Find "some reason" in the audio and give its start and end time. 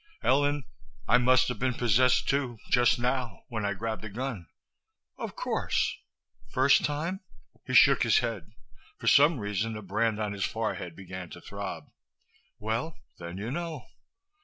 9.05-9.73